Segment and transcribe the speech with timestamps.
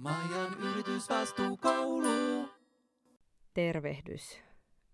[0.00, 2.48] Majan yritysvastuukoulu.
[3.54, 4.40] Tervehdys.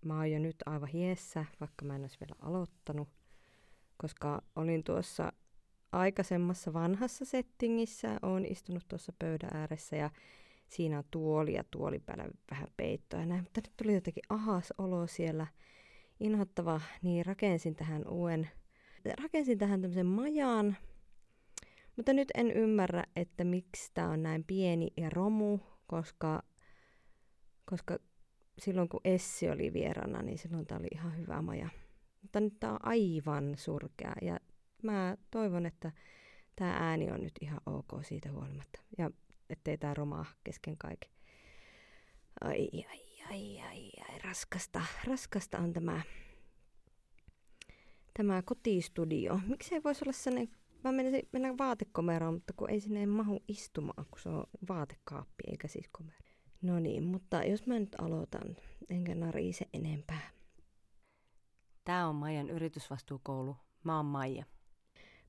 [0.05, 3.09] Mä oon jo nyt aivan hiessä, vaikka mä en olisi vielä aloittanut,
[3.97, 5.33] koska olin tuossa
[5.91, 10.09] aikaisemmassa vanhassa settingissä, oon istunut tuossa pöydän ääressä ja
[10.67, 15.07] siinä on tuoli ja tuoli päällä vähän peittoa näin, mutta nyt tuli jotenkin ahas olo
[15.07, 15.47] siellä,
[16.19, 18.49] inhottava, niin rakensin tähän uuden,
[19.23, 20.77] rakensin tähän tämmöisen majan,
[21.97, 26.43] mutta nyt en ymmärrä, että miksi tämä on näin pieni ja romu, koska,
[27.65, 27.99] koska
[28.59, 31.69] silloin kun Essi oli vierana, niin silloin tämä oli ihan hyvä maja.
[32.21, 34.39] Mutta nyt tämä on aivan surkea ja
[34.83, 35.91] mä toivon, että
[36.55, 38.79] tämä ääni on nyt ihan ok siitä huolimatta.
[38.97, 39.11] Ja
[39.49, 41.11] ettei tämä romaa kesken kaiken.
[42.41, 46.01] Ai, ai, ai, ai, ai, raskasta, raskasta on tämä,
[48.13, 49.39] tämä kotistudio.
[49.47, 54.19] Miksei voisi olla sellainen Mä menisin mennä vaatekomeroon, mutta kun ei sinne mahu istumaan, kun
[54.19, 56.17] se on vaatekaappi eikä siis komero.
[56.61, 58.55] No niin, mutta jos mä nyt aloitan,
[58.89, 60.29] enkä narise enempää.
[61.83, 63.55] Tämä on Maijan yritysvastuukoulu.
[63.83, 64.45] Mä oon Maija.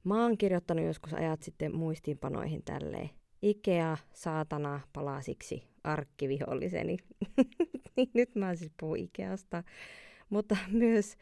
[0.05, 3.10] Mä oon kirjoittanut joskus ajat sitten muistiinpanoihin tälleen.
[3.42, 6.96] Ikea, saatana, palasiksi, arkkiviholliseni.
[7.96, 9.62] niin nyt mä siis puhun Ikeasta,
[10.30, 11.16] mutta myös,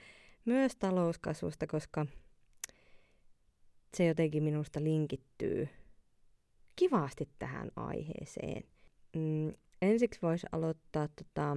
[0.44, 2.06] myös talouskasvusta, koska
[3.94, 5.68] se jotenkin minusta linkittyy
[6.76, 8.64] kivasti tähän aiheeseen.
[9.16, 11.56] Mm, ensiksi voisi aloittaa tota,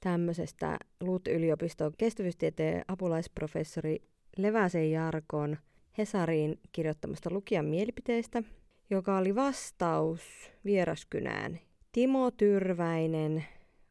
[0.00, 4.02] tämmöisestä LUT-yliopiston kestävyystieteen apulaisprofessori
[4.36, 5.56] Leväsen Jarkon
[5.98, 8.42] Hesariin kirjoittamasta lukijan mielipiteestä,
[8.90, 10.20] joka oli vastaus
[10.64, 11.60] vieraskynään.
[11.92, 13.44] Timo Tyrväinen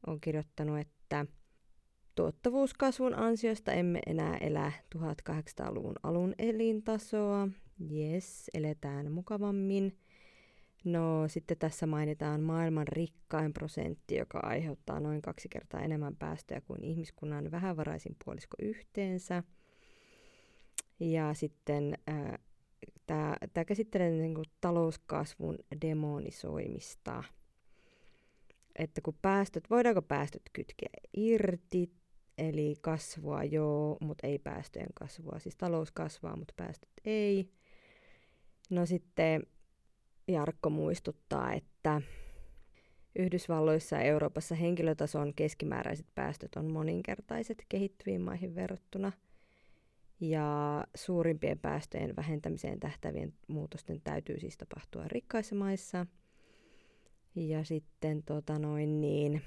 [0.08, 1.26] on kirjoittanut, että
[2.20, 7.48] tuottavuuskasvun ansiosta emme enää elä 1800-luvun alun elintasoa.
[7.92, 9.98] Yes, eletään mukavammin.
[10.84, 16.84] No sitten tässä mainitaan maailman rikkain prosentti, joka aiheuttaa noin kaksi kertaa enemmän päästöjä kuin
[16.84, 19.44] ihmiskunnan vähävaraisin puolisko yhteensä.
[21.00, 22.40] Ja sitten äh,
[23.54, 27.24] tämä käsittelee niin kuin talouskasvun demonisoimista.
[28.76, 31.99] Että kun päästöt, voidaanko päästöt kytkeä irti,
[32.40, 35.40] eli kasvua joo, mutta ei päästöjen kasvua.
[35.40, 37.50] Siis talous kasvaa, mutta päästöt ei.
[38.70, 39.44] No sitten
[40.28, 42.02] Jarkko muistuttaa, että
[43.16, 49.12] Yhdysvalloissa ja Euroopassa henkilötason keskimääräiset päästöt on moninkertaiset kehittyviin maihin verrattuna.
[50.20, 56.06] Ja suurimpien päästöjen vähentämiseen tähtävien muutosten täytyy siis tapahtua rikkaissa maissa.
[57.36, 59.42] Ja sitten tota noin niin,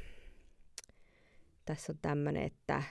[1.64, 2.82] tässä on tämmöinen, että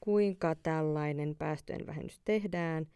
[0.00, 2.86] kuinka tällainen päästöjen vähennys tehdään–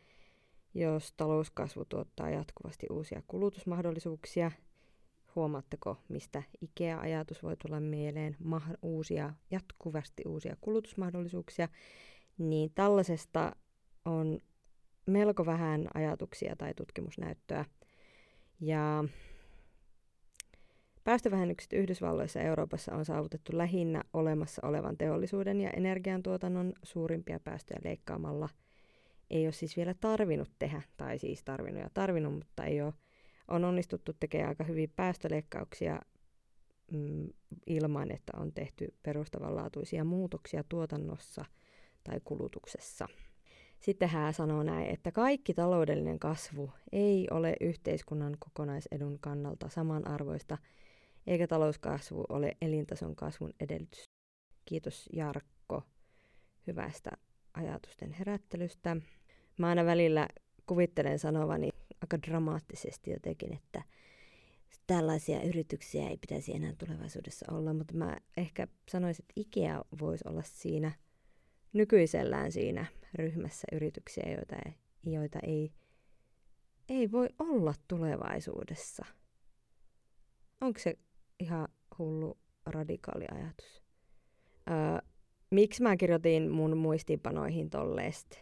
[0.74, 4.50] jos talouskasvu tuottaa jatkuvasti uusia kulutusmahdollisuuksia,
[5.34, 11.68] huomaatteko, mistä IKEA-ajatus voi tulla mieleen, ma- uusia, jatkuvasti uusia kulutusmahdollisuuksia,
[12.38, 13.56] niin tällaisesta
[14.04, 14.38] on
[15.06, 17.64] melko vähän ajatuksia tai tutkimusnäyttöä.
[18.60, 19.04] Ja
[21.04, 28.48] päästövähennykset Yhdysvalloissa ja Euroopassa on saavutettu lähinnä olemassa olevan teollisuuden ja energiantuotannon suurimpia päästöjä leikkaamalla–
[29.30, 32.92] ei ole siis vielä tarvinnut tehdä, tai siis tarvinnut ja tarvinnut, mutta ei ole,
[33.48, 36.00] on onnistuttu tekemään aika hyvin päästöleikkauksia
[36.92, 37.28] mm,
[37.66, 41.44] ilman, että on tehty perustavanlaatuisia muutoksia tuotannossa
[42.04, 43.08] tai kulutuksessa.
[43.80, 50.58] Sitten hän sanoo näin, että kaikki taloudellinen kasvu ei ole yhteiskunnan kokonaisedun kannalta samanarvoista,
[51.26, 54.10] eikä talouskasvu ole elintason kasvun edellytys.
[54.64, 55.82] Kiitos Jarkko
[56.66, 57.10] hyvästä
[57.54, 58.96] ajatusten herättelystä.
[59.58, 60.28] Mä aina välillä
[60.66, 61.68] kuvittelen sanovani
[62.02, 63.82] aika dramaattisesti jotenkin, että
[64.86, 70.42] tällaisia yrityksiä ei pitäisi enää tulevaisuudessa olla, mutta mä ehkä sanoisin, että IKEA voisi olla
[70.42, 70.92] siinä
[71.72, 74.72] nykyisellään siinä ryhmässä yrityksiä, joita ei,
[75.12, 75.72] joita ei,
[76.88, 79.04] ei voi olla tulevaisuudessa.
[80.60, 80.98] Onko se
[81.40, 81.68] ihan
[81.98, 83.82] hullu radikaali ajatus?
[84.70, 85.08] Öö,
[85.50, 88.38] miksi mä kirjoitin mun muistiinpanoihin tolleesta?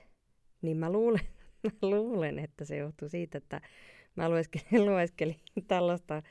[0.62, 1.24] Niin mä luulen,
[1.64, 3.60] mä luulen, että se johtuu siitä, että
[4.16, 6.22] mä lueskelin, lueskelin tällaista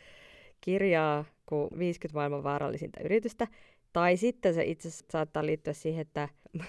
[0.61, 3.47] kirjaa kuin 50 maailman vaarallisinta yritystä.
[3.93, 6.29] Tai sitten se itse saattaa liittyä siihen, että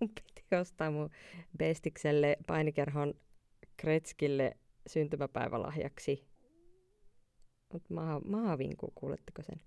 [0.00, 1.10] mun piti ostaa mun
[1.58, 3.14] bestikselle painikerhon
[3.76, 4.56] Kretskille
[4.86, 6.27] syntymäpäivälahjaksi.
[7.72, 9.60] Mutta mä, mä vinku, kuuletteko sen?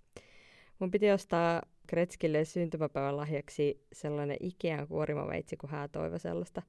[0.80, 6.62] Mun piti ostaa Kretskille syntymäpäivän lahjaksi sellainen Ikean kuorimaveitsi, kun hän toivo sellaista.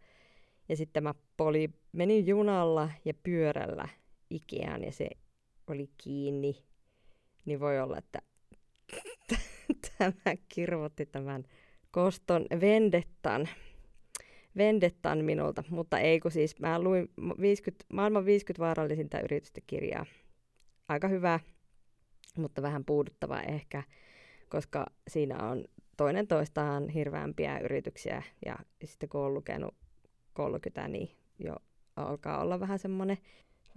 [0.68, 3.88] Ja sitten mä poli, menin junalla ja pyörällä
[4.30, 5.08] Ikeaan ja se
[5.66, 6.64] oli kiinni.
[7.44, 8.18] niin voi olla, että
[9.98, 11.44] tämä kirvoitti tämän
[11.90, 13.48] koston vendettan,
[14.56, 20.06] vendettan minulta, mutta ei kun siis mä luin 50, maailman 50 vaarallisinta yritystä kirjaa.
[20.92, 21.40] Aika hyvä,
[22.38, 23.82] mutta vähän puuduttava ehkä,
[24.48, 25.64] koska siinä on
[25.96, 29.74] toinen toistaan hirveämpiä yrityksiä ja sitten kun on lukenut
[30.32, 31.56] 30, niin jo
[31.96, 33.18] alkaa olla vähän semmoinen,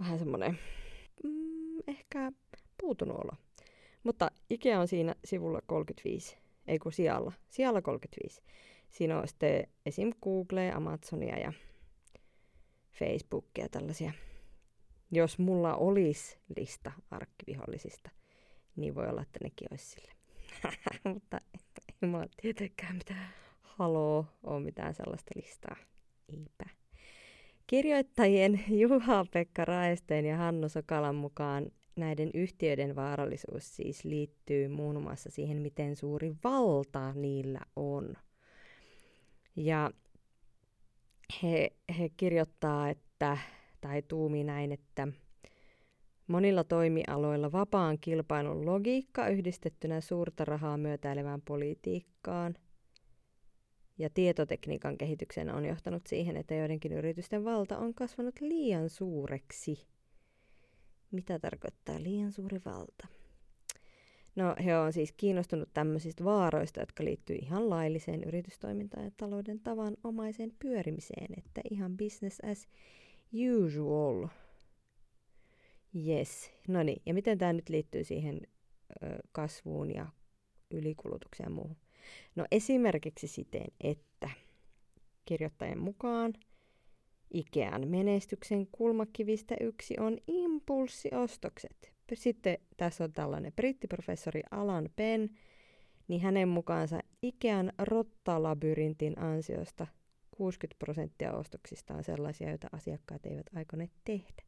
[0.00, 0.58] vähän semmoinen
[1.24, 2.32] mm, ehkä
[2.80, 3.32] puutunut olo.
[4.02, 6.36] Mutta Ikea on siinä sivulla 35,
[6.66, 8.42] ei kun sijalla, sijalla 35.
[8.90, 10.12] Siinä on sitten esim.
[10.22, 11.52] Google, Amazonia ja
[12.92, 14.12] Facebookia tällaisia.
[15.10, 18.10] Jos mulla olisi lista arkkivihollisista,
[18.76, 20.12] niin voi olla, että nekin olisi sille.
[21.14, 21.40] Mutta
[22.02, 23.28] ei mulla tietenkään mitään
[23.62, 25.76] haloo ole mitään sellaista listaa.
[26.28, 26.64] Eipä.
[27.66, 35.56] Kirjoittajien Juha-Pekka Raesteen ja Hannu Sokalan mukaan näiden yhtiöiden vaarallisuus siis liittyy muun muassa siihen,
[35.56, 38.14] miten suuri valta niillä on.
[39.56, 39.90] Ja
[41.42, 43.38] he, he kirjoittaa, että,
[43.86, 45.08] tai tuumi näin, että
[46.26, 52.54] monilla toimialoilla vapaan kilpailun logiikka yhdistettynä suurta rahaa myötäilevään politiikkaan
[53.98, 59.78] ja tietotekniikan kehityksen on johtanut siihen, että joidenkin yritysten valta on kasvanut liian suureksi–
[61.10, 63.06] mitä tarkoittaa liian suuri valta?
[64.36, 69.96] No, he on siis kiinnostunut tämmöisistä vaaroista, jotka liittyy ihan lailliseen yritystoimintaan ja talouden tavan
[70.04, 72.68] omaiseen pyörimiseen, että ihan business as
[73.32, 74.28] usual.
[76.08, 76.50] Yes.
[76.68, 78.40] No niin, ja miten tämä nyt liittyy siihen
[79.02, 80.06] ö, kasvuun ja
[80.70, 81.76] ylikulutukseen ja muuhun?
[82.34, 84.30] No esimerkiksi siten, että
[85.24, 86.34] kirjoittajien mukaan–
[87.34, 91.92] Ikean menestyksen kulmakivistä yksi on impulssiostokset.
[92.14, 95.28] Sitten tässä on tällainen brittiprofessori Alan Penn,
[96.08, 99.86] niin hänen mukaansa Ikean rottalabyrintin ansiosta
[100.36, 104.42] 60 prosenttia ostoksista on sellaisia, joita asiakkaat eivät aikoneet tehdä.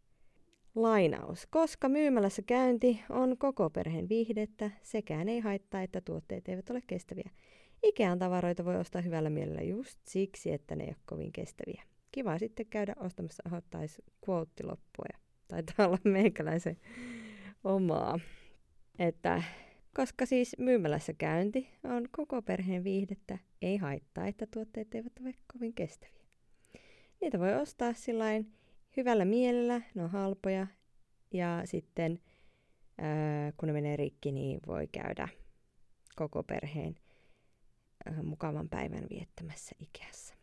[0.74, 1.46] Lainaus.
[1.46, 7.30] Koska myymälässä käynti on koko perheen viihdettä, sekään ei haittaa, että tuotteet eivät ole kestäviä.
[7.82, 11.82] Ikean tavaroita voi ostaa hyvällä mielellä just siksi, että ne eivät ole kovin kestäviä
[12.12, 15.18] kiva sitten käydä ostamassa, oho, taisi quote loppua ja
[15.48, 16.76] taitaa olla meikäläisen
[17.64, 18.18] omaa.
[18.98, 19.42] Että
[19.98, 25.74] koska siis myymälässä käynti on koko perheen viihdettä, ei haittaa, että tuotteet eivät ole kovin
[25.74, 26.24] kestäviä.
[27.20, 28.52] Niitä voi ostaa sillain
[28.96, 30.66] hyvällä mielellä, ne on halpoja
[31.32, 32.20] ja sitten
[32.98, 35.28] ää, kun ne menee rikki, niin voi käydä
[36.16, 36.94] koko perheen
[38.06, 40.34] ää, mukavan päivän viettämässä Ikeassa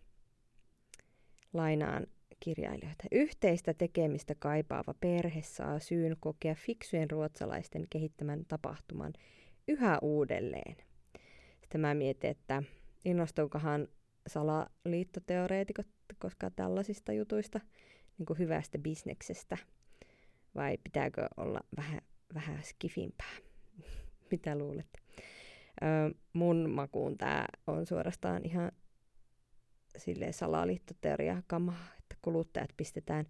[1.54, 2.08] lainaan
[2.40, 3.04] kirjailijoita.
[3.12, 9.14] Yhteistä tekemistä kaipaava perhe saa syyn kokea fiksujen ruotsalaisten kehittämän tapahtuman
[9.68, 10.76] yhä uudelleen.
[11.62, 12.64] Sitten mä mietin, että
[13.06, 13.88] innostuukohan
[14.28, 15.88] salaliittoteoreetikot
[16.20, 17.60] koska tällaisista jutuista,
[18.18, 19.58] niin kuin hyvästä bisneksestä,
[20.56, 22.02] vai pitääkö olla vähän,
[22.34, 23.36] vähän skifimpää?
[24.32, 25.00] Mitä luulette?
[25.84, 28.72] Öö, mun makuun tämä on suorastaan ihan
[29.98, 33.26] sille salaliittoteoria kamaa, että kuluttajat pistetään,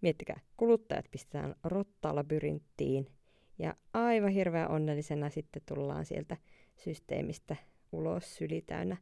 [0.00, 3.06] miettikää, kuluttajat pistetään rottalabyrinttiin
[3.62, 6.36] ja aivan hirveän onnellisena sitten tullaan sieltä
[6.76, 7.56] systeemistä
[7.92, 8.96] ulos syli täynnä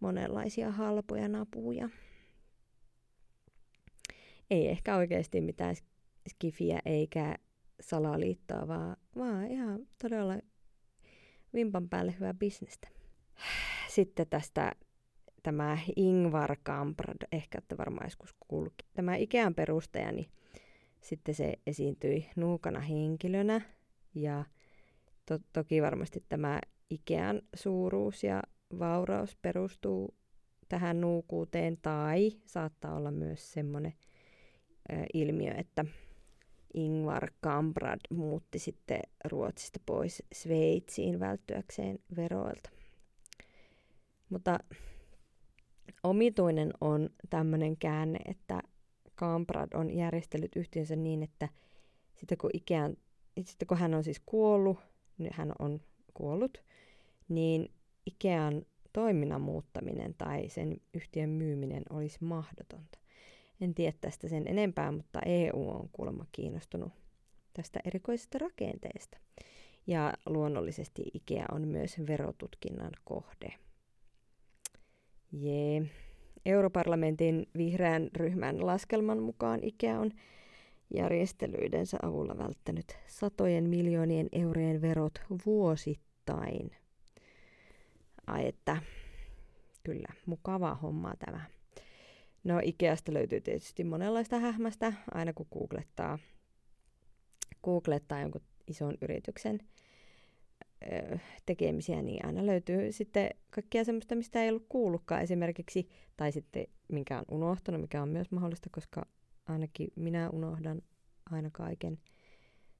[0.00, 1.88] monenlaisia halpoja napuja.
[4.50, 5.76] Ei ehkä oikeasti mitään
[6.28, 7.36] skifiä eikä
[7.80, 10.34] salaliittoa, vaan, vaan ihan todella
[11.54, 12.88] vimpan päälle hyvää bisnestä.
[13.88, 14.72] Sitten tästä
[15.42, 18.86] tämä Ingvar Kamprad, ehkä että varmaan joskus kulki.
[18.94, 20.26] Tämä Ikean perustaja, niin
[21.00, 23.60] sitten se esiintyi nuukana henkilönä
[24.14, 24.44] ja
[25.26, 28.42] to- toki varmasti tämä Ikean suuruus ja
[28.78, 30.14] vauraus perustuu
[30.68, 33.94] tähän nuukuuteen tai saattaa olla myös semmoinen
[35.14, 35.84] ilmiö, että
[36.74, 42.70] Ingvar Kamprad muutti sitten Ruotsista pois Sveitsiin välttyäkseen veroilta.
[44.28, 44.58] Mutta
[46.02, 48.62] Omituinen on tämmöinen käänne, että
[49.14, 51.48] Kamprad on järjestellyt yhtiönsä niin, että
[52.14, 52.96] sitten kun, Ikean,
[53.40, 54.78] sitten kun hän on siis kuollut,
[55.18, 55.80] niin hän on
[56.14, 56.62] kuollut,
[57.28, 57.70] niin
[58.06, 62.98] Ikean toiminnan muuttaminen tai sen yhtiön myyminen olisi mahdotonta.
[63.60, 66.92] En tiedä tästä sen enempää, mutta EU on kuulemma kiinnostunut
[67.54, 69.18] tästä erikoisesta rakenteesta.
[69.86, 73.54] Ja luonnollisesti IKEA on myös verotutkinnan kohde.
[75.32, 75.82] Jee.
[76.46, 80.10] Europarlamentin vihreän ryhmän laskelman mukaan IKEA on
[80.94, 85.14] järjestelyidensä avulla välttänyt satojen miljoonien eurojen verot
[85.46, 86.70] vuosittain.
[88.26, 88.76] Ai että,
[89.84, 91.40] kyllä, mukava homma tämä.
[92.44, 96.18] No Ikeasta löytyy tietysti monenlaista hähmästä, aina kun googlettaa,
[97.64, 99.60] googlettaa jonkun ison yrityksen
[101.46, 107.18] tekemisiä, niin aina löytyy sitten kaikkia semmoista, mistä ei ollut kuullutkaan esimerkiksi, tai sitten minkä
[107.18, 109.06] on unohtanut, mikä on myös mahdollista, koska
[109.48, 110.82] ainakin minä unohdan
[111.30, 111.98] aina kaiken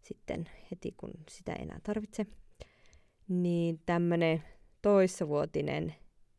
[0.02, 2.26] sitten heti, kun sitä enää tarvitse.
[3.28, 4.42] Niin tämmöinen
[4.82, 5.94] toissavuotinen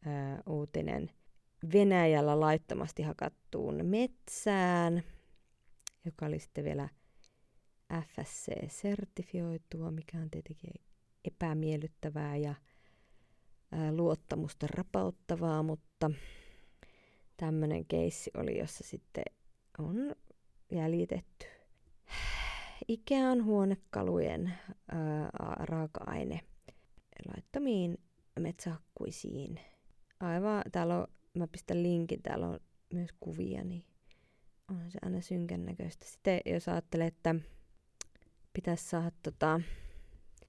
[0.05, 1.11] ää, uutinen
[1.73, 5.03] Venäjällä laittomasti hakattuun metsään,
[6.05, 6.89] joka oli sitten vielä
[7.93, 10.73] FSC-sertifioitua, mikä on tietenkin
[11.25, 12.55] epämiellyttävää ja
[13.71, 16.11] ää, luottamusta rapauttavaa, mutta
[17.37, 19.23] tämmöinen keissi oli, jossa sitten
[19.77, 20.15] on
[20.71, 21.45] jäljitetty
[22.87, 24.53] Ikean huonekalujen
[24.91, 26.39] ää, raaka-aine
[27.27, 27.97] laittomiin
[28.39, 29.59] metsähakkuisiin.
[30.19, 32.59] Aivan, täällä on, mä pistän linkin, täällä on
[32.93, 33.85] myös kuvia, niin
[34.71, 36.05] on se aina synkän näköistä.
[36.05, 37.35] Sitten jos ajattelee, että
[38.53, 39.61] pitäisi saada tota,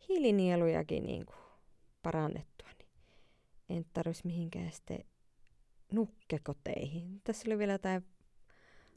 [0.09, 1.39] hiilinielujakin niin kuin
[2.03, 2.89] parannettua, niin
[3.69, 5.05] en tarvitsisi mihinkään sitten
[5.93, 7.21] nukkekoteihin.
[7.25, 8.05] Tässä oli vielä jotain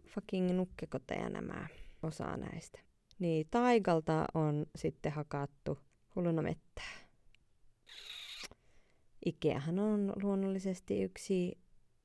[0.08, 1.68] fucking nukkekoteja nämä
[2.04, 2.80] osa näistä.
[3.20, 5.80] Niin, taigalta on sitten hakattu
[6.16, 7.08] hulluna mettää.
[9.26, 11.58] Ikeahan on luonnollisesti yksi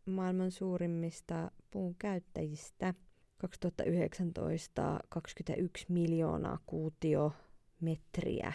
[0.06, 2.94] maailman suurimmista puun käyttäjistä.
[3.38, 8.52] 2019 21 miljoonaa kuutiometriä.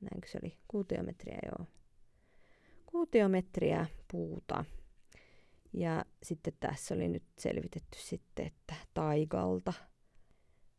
[0.00, 0.58] Näinkö se oli?
[0.68, 1.66] Kuutiometriä, joo.
[2.86, 4.64] Kuutiometriä puuta.
[5.72, 9.72] Ja sitten tässä oli nyt selvitetty sitten, että taigalta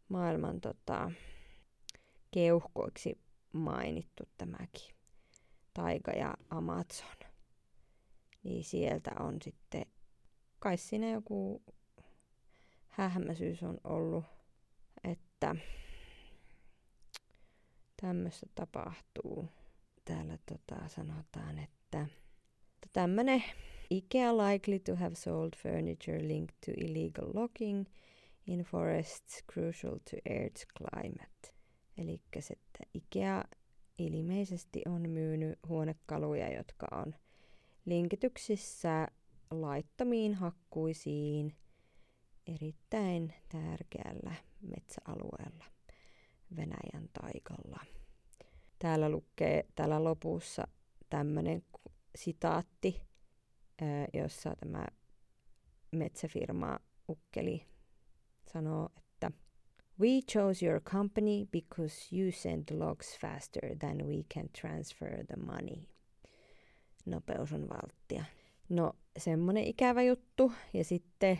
[0.10, 1.12] maailman tota,
[2.32, 3.22] keuhkoiksi
[3.54, 4.96] mainittu tämäkin
[5.74, 7.16] taiga ja Amazon.
[8.44, 9.86] Niin sieltä on sitten,
[10.60, 11.64] kai siinä joku
[12.88, 14.26] hähmäisyys on ollut,
[15.04, 15.56] että
[18.02, 19.50] tämmöistä tapahtuu.
[20.06, 22.08] Täällä tota, sanotaan, että
[22.94, 23.44] tämmöinen
[23.94, 27.88] IKEA likely to have sold furniture linked to illegal logging
[28.48, 31.54] in forests crucial to Earth's climate.
[31.98, 33.44] Eli että IKEA
[33.98, 37.16] ilmeisesti on myynyt huonekaluja, jotka on
[37.86, 39.08] linkityksissä
[39.52, 41.56] laittomiin hakkuisiin
[42.48, 45.66] erittäin tärkeällä metsäalueella
[46.56, 47.80] Venäjän taikalla.
[48.80, 50.68] Täällä lukee täällä lopussa
[51.10, 51.64] tämmöinen
[52.16, 53.02] sitaatti,
[54.14, 54.86] jossa tämä
[55.92, 57.66] metsäfirma Ukkeli
[58.54, 59.32] sanoo, että
[60.00, 65.78] We chose your company because you send logs faster than we can transfer the money.
[67.06, 68.26] Nopeus on valttia.
[68.70, 70.52] No, semmonen ikävä juttu.
[70.74, 71.40] Ja sitten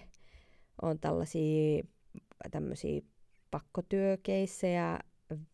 [0.82, 1.84] on tällaisia
[2.52, 3.02] tämmöisiä
[3.52, 5.00] pakkotyökeissejä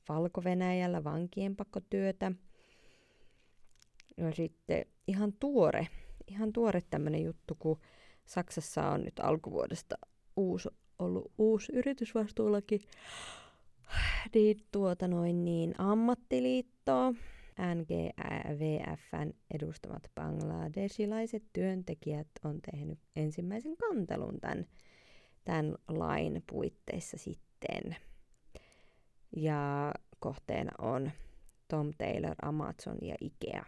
[0.10, 2.32] Valko-Venäjällä, vankien pakkotyötä.
[4.18, 5.88] Ja sitten ihan tuore,
[6.30, 7.80] ihan tuore tämmöinen juttu, kun
[8.26, 9.96] Saksassa on nyt alkuvuodesta
[10.36, 10.70] uusi
[11.00, 12.80] ollut uusi yritysvastuulaki,
[14.34, 17.14] niin, tuota noin, niin ammattiliitto,
[17.76, 24.66] NGVFn edustamat bangladesilaiset työntekijät on tehnyt ensimmäisen kantelun tämän,
[25.46, 27.96] tämän lain puitteissa sitten.
[29.36, 31.12] Ja kohteena on
[31.68, 33.66] Tom Taylor, Amazon ja Ikea.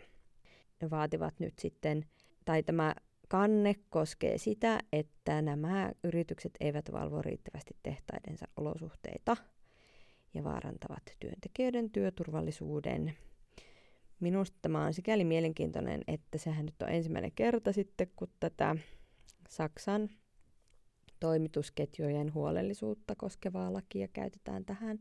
[0.82, 2.06] Ne vaativat nyt sitten,
[2.52, 2.96] tai tämä
[3.28, 9.38] kanne koskee sitä, että nämä yritykset eivät valvo riittävästi tehtaidensa olosuhteita
[10.34, 13.14] ja vaarantavat työntekijöiden työturvallisuuden.
[14.20, 18.76] Minusta tämä on sikäli mielenkiintoinen, että sehän nyt on ensimmäinen kerta sitten, kun tätä
[19.50, 20.10] Saksan
[21.20, 25.00] toimitusketjujen huolellisuutta koskevaa lakia käytetään tähän.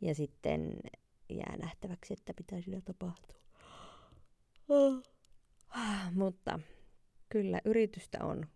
[0.00, 0.76] Ja sitten
[1.30, 3.38] jää nähtäväksi, että pitää sillä tapahtua.
[4.68, 5.17] Oh.
[6.14, 6.60] Mutta
[7.28, 8.46] kyllä yritystä on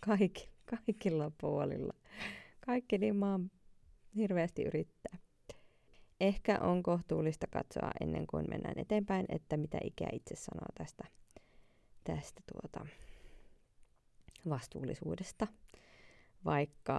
[0.00, 1.92] kaikki, kaikilla puolilla.
[2.66, 3.50] Kaikki niin maan
[4.16, 5.18] hirveästi yrittää.
[6.20, 11.04] Ehkä on kohtuullista katsoa ennen kuin mennään eteenpäin, että mitä ikä itse sanoo tästä,
[12.04, 12.86] tästä tuota
[14.48, 15.46] vastuullisuudesta.
[16.44, 16.96] Vaikka,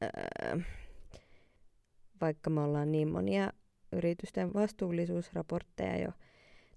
[0.00, 0.60] ää,
[2.20, 3.52] vaikka me ollaan niin monia
[3.92, 6.12] yritysten vastuullisuusraportteja jo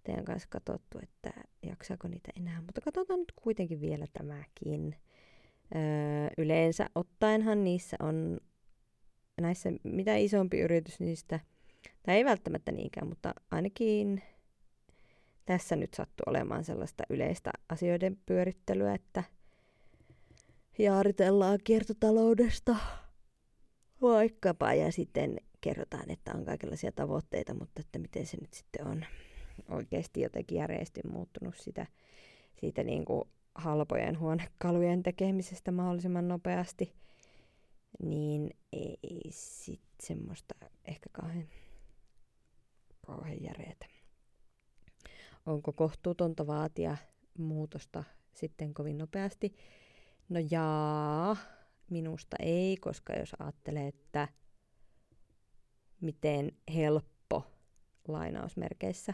[0.04, 1.32] teidän kanssa katsottu, että
[1.64, 2.62] jaksaako niitä enää.
[2.62, 4.96] Mutta katsotaan nyt kuitenkin vielä tämäkin.
[5.76, 8.38] Öö, yleensä ottaenhan niissä on
[9.42, 11.40] näissä mitä isompi yritys, sitä,
[12.04, 14.22] tai ei välttämättä niinkään, mutta ainakin
[15.46, 19.24] tässä nyt sattuu olemaan sellaista yleistä asioiden pyörittelyä, että
[20.80, 22.76] jaaritellaan kiertotaloudesta
[24.02, 29.06] vaikkapa ja sitten kerrotaan, että on kaikenlaisia tavoitteita, mutta että miten se nyt sitten on
[29.72, 31.88] oikeasti jotenkin järjesti muuttunut sitä,
[32.60, 36.94] siitä niin kuin halpojen huonekalujen tekemisestä mahdollisimman nopeasti,
[38.04, 41.48] niin ei sit semmoista ehkä kauhean,
[43.06, 43.86] kauhean järeetä.
[45.46, 46.98] Onko kohtuutonta vaatia
[47.38, 49.54] muutosta sitten kovin nopeasti?
[50.30, 51.38] No jaa,
[51.90, 54.28] minusta ei, koska jos ajattelee, että
[56.02, 57.44] miten helppo
[58.08, 59.14] lainausmerkeissä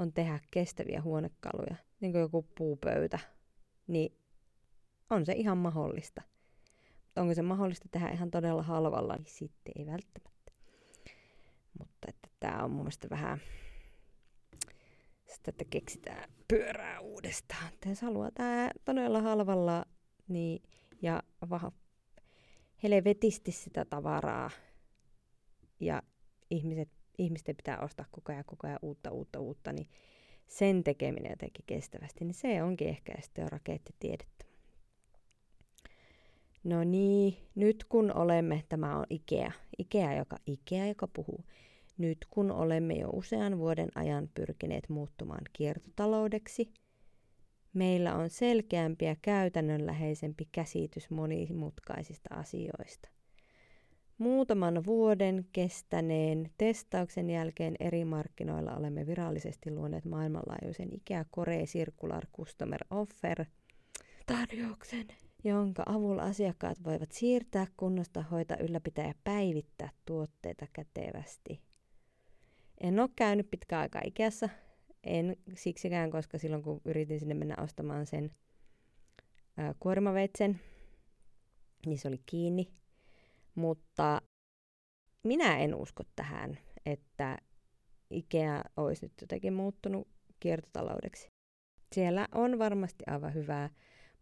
[0.00, 3.18] on tehdä kestäviä huonekaluja, niin kuin joku puupöytä,
[3.86, 4.18] niin
[5.10, 6.22] on se ihan mahdollista.
[7.16, 10.52] Onko se mahdollista tehdä ihan todella halvalla, niin sitten ei välttämättä.
[11.78, 13.40] Mutta että tämä on mun mielestä vähän
[15.26, 17.68] sitä, että keksitään pyörää uudestaan.
[17.72, 19.84] Että jos haluaa tämä todella halvalla
[20.28, 20.62] niin,
[21.02, 21.72] ja vähän
[22.82, 24.50] helvetisti sitä tavaraa
[25.80, 26.02] ja
[26.50, 26.88] ihmiset,
[27.20, 29.88] ihmisten pitää ostaa koko ajan, koko ajan uutta, uutta, uutta, niin
[30.46, 34.44] sen tekeminen jotenkin kestävästi, niin se onkin ehkä sitten jo rakettitiedettä.
[36.64, 41.44] No niin, nyt kun olemme, tämä on Ikea, Ikea joka, Ikea, joka puhuu.
[41.98, 46.72] Nyt kun olemme jo usean vuoden ajan pyrkineet muuttumaan kiertotaloudeksi,
[47.72, 53.08] meillä on selkeämpi ja käytännönläheisempi käsitys monimutkaisista asioista.
[54.20, 62.84] Muutaman vuoden kestäneen testauksen jälkeen eri markkinoilla olemme virallisesti luoneet maailmanlaajuisen IKEA Core Circular Customer
[62.90, 63.44] Offer
[64.26, 65.06] tarjouksen,
[65.44, 71.60] jonka avulla asiakkaat voivat siirtää, kunnosta, hoita, ylläpitää ja päivittää tuotteita kätevästi.
[72.80, 74.48] En ole käynyt pitkään aikaa Ikeassa,
[75.04, 78.30] en siksikään, koska silloin kun yritin sinne mennä ostamaan sen
[79.56, 80.60] ää, kuormaveitsen,
[81.86, 82.79] niin se oli kiinni.
[83.54, 84.22] Mutta
[85.26, 87.38] minä en usko tähän, että
[88.10, 90.08] Ikea olisi nyt jotenkin muuttunut
[90.40, 91.28] kiertotaloudeksi.
[91.94, 93.70] Siellä on varmasti aivan hyvää,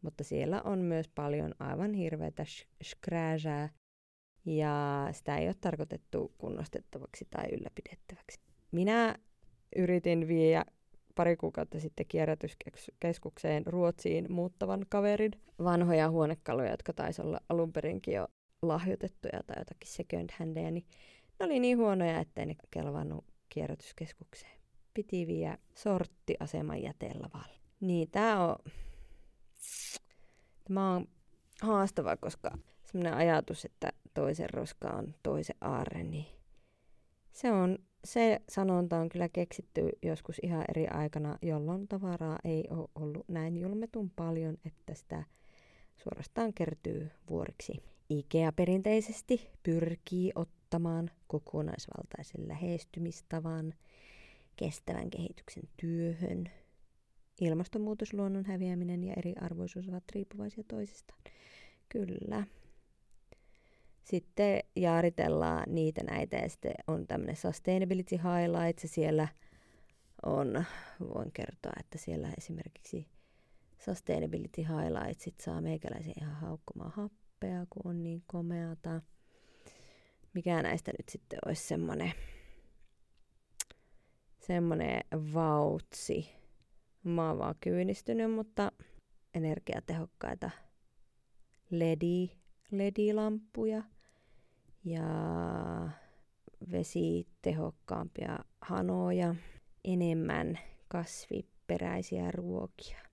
[0.02, 2.44] mutta siellä on myös paljon aivan hirveätä
[2.82, 3.68] skrääsää,
[4.44, 8.40] ja sitä ei ole tarkoitettu kunnostettavaksi tai ylläpidettäväksi.
[8.70, 9.14] Minä
[9.76, 10.64] yritin viedä
[11.14, 15.32] pari kuukautta sitten kierrätyskeskukseen Ruotsiin muuttavan kaverin
[15.64, 18.28] vanhoja huonekaluja, jotka taisi olla alun perinkin jo
[18.62, 20.86] lahjoitettuja tai jotakin second handeja, niin
[21.40, 24.58] ne oli niin huonoja, ettei ne kelvannut kierrätyskeskukseen.
[24.94, 27.58] Piti viedä sorttiaseman jätelavalle.
[27.80, 28.56] Niin tää on,
[30.64, 31.06] tämä on
[31.62, 36.26] haastava, koska semmoinen ajatus, että toisen roska on toisen aarre, niin
[37.32, 42.88] se on se sanonta on kyllä keksitty joskus ihan eri aikana, jolloin tavaraa ei ole
[42.94, 45.24] ollut näin julmetun paljon, että sitä
[45.96, 47.82] suorastaan kertyy vuoriksi.
[48.10, 53.74] IKEA perinteisesti pyrkii ottamaan kokonaisvaltaisen lähestymistavan
[54.56, 56.50] kestävän kehityksen työhön.
[57.40, 61.20] Ilmastonmuutos, luonnon häviäminen ja eriarvoisuus ovat riippuvaisia toisistaan.
[61.88, 62.46] Kyllä.
[64.04, 69.28] Sitten jaaritellaan niitä näitä ja sitten on tämmöinen sustainability highlights ja siellä
[70.26, 70.64] on,
[71.14, 73.06] voin kertoa, että siellä esimerkiksi
[73.78, 76.92] sustainability highlightsit saa meikäläisen ihan haukkumaan
[77.70, 79.00] kun on niin komeata.
[80.34, 82.12] Mikä näistä nyt sitten olisi semmoinen
[84.38, 85.00] semmoinen
[85.34, 86.28] vautsi.
[87.04, 88.72] Mä oon vaan kyynistynyt, mutta
[89.34, 90.50] energiatehokkaita
[91.70, 92.28] LED,
[92.70, 93.82] LED-lampuja–
[94.84, 95.08] ja
[96.72, 99.34] vesitehokkaampia hanoja,
[99.84, 103.07] enemmän kasviperäisiä ruokia.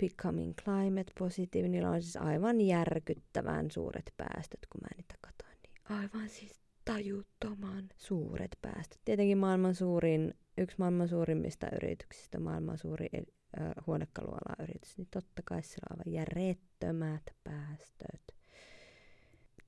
[0.00, 5.58] Becoming Climate Positive, niillä on siis aivan järkyttävän suuret päästöt, kun mä niitä katsoin.
[5.62, 9.00] Niin aivan siis tajuttoman suuret päästöt.
[9.04, 15.62] Tietenkin maailman suurin, yksi maailman suurimmista yrityksistä, maailman suuri äh, huonekaluala yritys, niin totta kai
[15.62, 18.22] sillä on aivan järjettömät päästöt.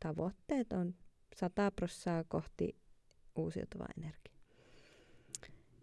[0.01, 0.95] Tavoitteet on
[1.37, 2.77] 100 prossaa kohti
[3.37, 4.43] uusiutuvaa energiaa.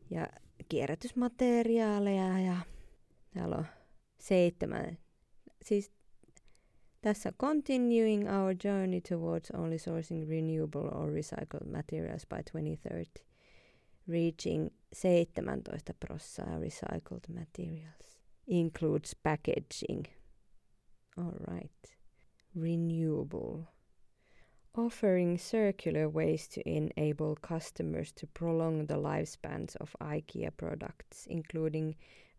[0.09, 0.27] Ja
[0.69, 2.55] kierrätysmateriaaleja ja
[3.33, 3.65] täällä on
[4.19, 4.97] seitsemän.
[5.62, 5.91] Siis
[7.01, 13.23] tässä continuing our journey towards only sourcing renewable or recycled materials by 2030,
[14.08, 15.45] reaching 17
[15.99, 20.05] prossaa recycled materials, includes packaging.
[21.17, 21.97] All right.
[22.55, 23.63] Renewable
[24.75, 31.95] offering circular ways to enable customers to prolong the lifespans of IKEA products, including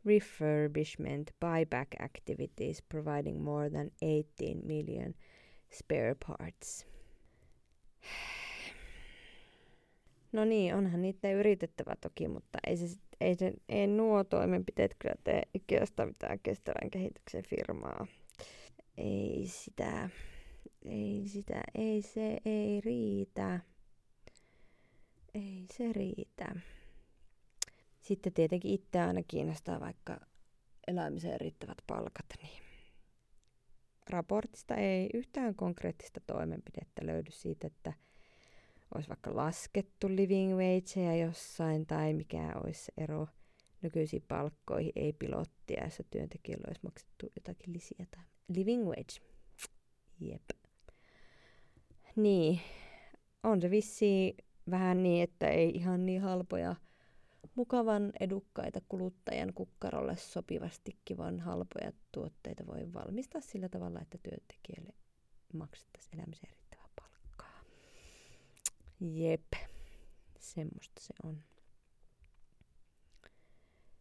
[0.06, 5.14] refurbishment buyback activities providing more than 18 million
[5.70, 6.86] spare parts.
[10.32, 15.14] No niin, onhan niitä yritettävä toki, mutta ei, se, ei, se, ei nuo toimenpiteet kyllä
[15.24, 18.06] tee Ikeasta mitään kestävän kehityksen firmaa.
[18.98, 20.08] Ei sitä,
[20.84, 23.60] ei sitä, ei se, ei riitä.
[25.34, 26.60] Ei se riitä.
[28.10, 30.20] Sitten tietenkin itse aina kiinnostaa vaikka
[30.86, 32.62] elämiseen riittävät palkat, niin
[34.10, 37.92] raportista ei yhtään konkreettista toimenpidettä löydy siitä, että
[38.94, 43.26] olisi vaikka laskettu living wageja jossain tai mikä olisi ero
[43.82, 49.20] nykyisiin palkkoihin, ei pilottia, jossa työntekijöille olisi maksettu jotakin lisiä tai living wage.
[50.20, 50.50] Jep.
[52.16, 52.60] Niin,
[53.42, 54.36] on se vissi
[54.70, 56.76] vähän niin, että ei ihan niin halpoja
[57.54, 64.94] mukavan edukkaita kuluttajan kukkarolle sopivasti kivan halpoja tuotteita voi valmistaa sillä tavalla, että työntekijälle
[65.52, 67.60] maksettaisiin elämiseen riittävää palkkaa.
[69.00, 69.52] Jep,
[70.38, 71.42] semmoista se on.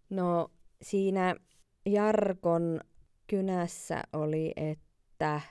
[0.10, 1.36] No siinä
[1.86, 2.82] Jarkon
[3.28, 5.42] kynässä oli, että,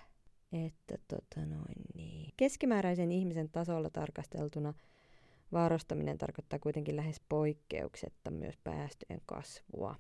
[0.53, 2.33] että tota noin niin.
[2.37, 4.75] keskimääräisen ihmisen tasolla tarkasteltuna–
[5.53, 9.95] Vaarastaminen tarkoittaa kuitenkin lähes poikkeuksetta myös päästöjen kasvua.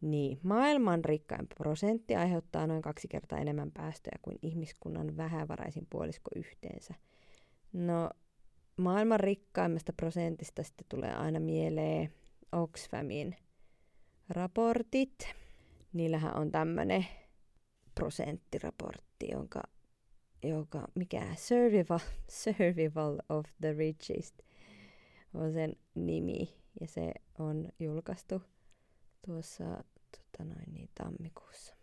[0.00, 6.94] Niin, maailman rikkain prosentti aiheuttaa noin kaksi kertaa enemmän päästöjä kuin ihmiskunnan vähävaraisin puolisko yhteensä.
[7.72, 8.10] No,
[8.76, 12.14] maailman rikkaimmasta prosentista sitten tulee aina mieleen
[12.52, 13.36] Oxfamin
[14.28, 15.34] raportit.
[15.92, 17.06] Niillähän on tämmöinen
[17.94, 19.60] prosenttiraportti, jonka
[20.42, 21.98] joka, mikä Survival,
[22.42, 24.34] Survival of the Richest
[25.34, 26.54] on sen nimi.
[26.80, 28.42] Ja se on julkaistu
[29.26, 29.64] tuossa
[30.10, 31.74] tota noin, niin, tammikuussa.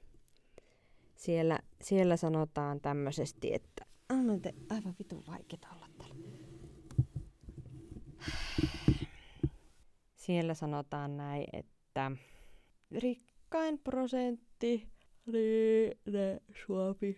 [1.15, 6.15] Siellä, siellä sanotaan tämmöisesti, että on te aivan vitun vaikeeta olla täällä.
[10.15, 12.11] Siellä sanotaan näin, että
[12.91, 14.87] rikkain prosentti
[15.27, 17.17] oli ne Suomi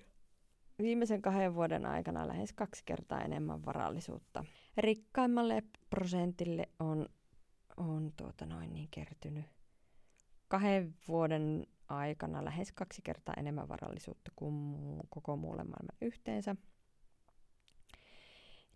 [0.81, 4.45] viimeisen kahden vuoden aikana lähes kaksi kertaa enemmän varallisuutta.
[4.77, 7.05] Rikkaimmalle prosentille on,
[7.77, 9.45] on tuota noin niin kertynyt
[10.47, 14.75] kahden vuoden aikana lähes kaksi kertaa enemmän varallisuutta kuin
[15.09, 16.55] koko muulle maailman yhteensä.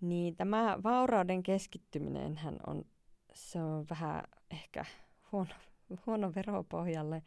[0.02, 2.86] Niin tämä vaurauden keskittyminen on,
[3.34, 4.86] se on vähän ehkä
[5.32, 5.54] huono,
[6.06, 7.24] huono veropohjalle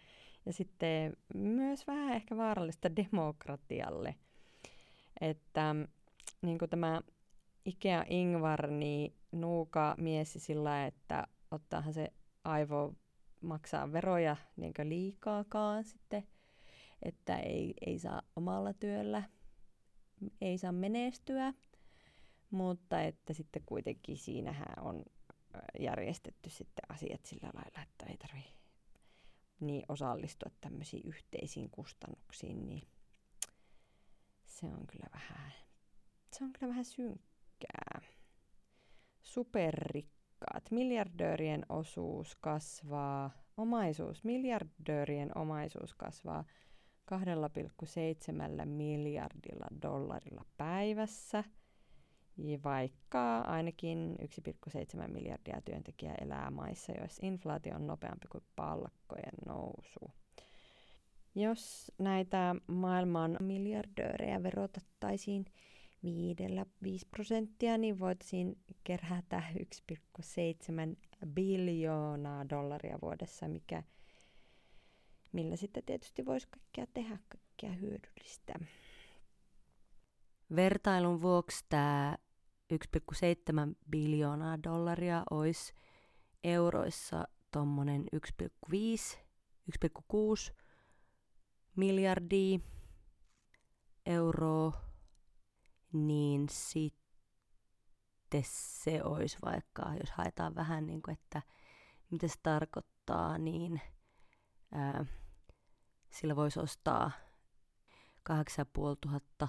[0.46, 4.14] ja sitten myös vähän ehkä vaarallista demokratialle–
[5.20, 5.74] että
[6.42, 7.00] niin kuin tämä
[7.64, 12.12] Ikea Ingvar, niin nuuka miesi sillä, että ottaahan se
[12.44, 12.94] aivo
[13.40, 16.26] maksaa veroja niin liikaakaan sitten,
[17.02, 19.22] että ei, ei saa omalla työllä,
[20.40, 21.54] ei saa menestyä,
[22.50, 25.04] mutta että sitten kuitenkin siinähän on
[25.80, 28.50] järjestetty sitten asiat sillä lailla, että ei tarvitse
[29.60, 32.82] niin osallistua tämmöisiin yhteisiin kustannuksiin, niin
[34.54, 35.52] se on kyllä vähän,
[36.32, 38.00] se on kyllä vähän synkkää.
[39.22, 40.70] Superrikkaat.
[40.70, 46.44] Miljardöörien osuus kasvaa, omaisuus, miljardöörien omaisuus kasvaa
[47.12, 51.44] 2,7 miljardilla dollarilla päivässä,
[52.64, 60.23] vaikka ainakin 1,7 miljardia työntekijää elää maissa, joissa inflaatio on nopeampi kuin palkkojen nousu.
[61.34, 65.44] Jos näitä maailman miljardöörejä verotettaisiin
[66.02, 69.42] viidellä 5 prosenttia, niin voitaisiin kerätä
[69.92, 73.82] 1,7 biljoonaa dollaria vuodessa, mikä,
[75.32, 78.54] millä sitten tietysti voisi kaikkea tehdä, kaikkea hyödyllistä.
[80.56, 82.16] Vertailun vuoksi tämä
[82.74, 85.72] 1,7 biljoonaa dollaria olisi
[86.44, 89.18] euroissa tuommoinen 1,5,
[89.84, 90.63] 1,6
[91.76, 92.58] miljardia
[94.06, 94.72] euroa,
[95.92, 101.42] niin sitten se olisi vaikka, jos haetaan vähän niin kuin, että
[102.10, 103.80] mitä se tarkoittaa, niin
[104.72, 105.04] ää,
[106.10, 107.10] sillä voisi ostaa
[108.22, 109.48] 8500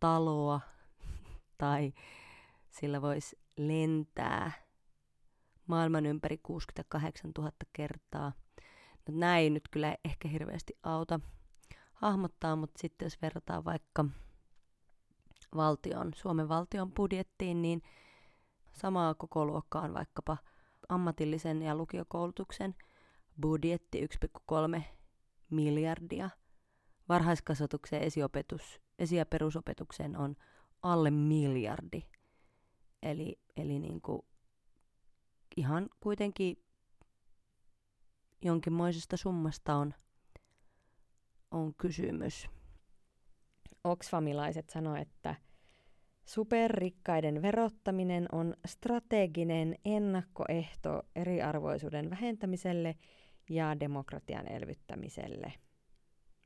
[0.00, 0.60] taloa
[1.58, 1.92] tai
[2.70, 4.52] sillä voisi lentää
[5.66, 8.32] maailman ympäri 68 000 kertaa.
[9.08, 11.20] No, näin nyt kyllä ehkä hirveästi auta
[11.94, 14.04] hahmottaa, mutta sitten jos verrataan vaikka,
[15.56, 17.82] valtion, Suomen valtion budjettiin, niin
[18.72, 20.36] samaa koko luokkaan vaikkapa
[20.88, 22.74] ammatillisen ja lukiokoulutuksen
[23.40, 24.06] budjetti
[24.76, 24.82] 1,3
[25.50, 26.30] miljardia.
[27.08, 30.36] Varhaiskasvatuksen esiopetus, esi- ja perusopetukseen on
[30.82, 32.02] alle miljardi.
[33.02, 34.22] Eli, eli niin kuin
[35.56, 36.64] ihan kuitenkin
[38.42, 39.94] jonkinmoisesta summasta on,
[41.54, 42.48] on kysymys.
[43.84, 45.34] Oxfamilaiset sanoi, että
[46.24, 52.96] superrikkaiden verottaminen on strateginen ennakkoehto eriarvoisuuden vähentämiselle
[53.50, 55.52] ja demokratian elvyttämiselle.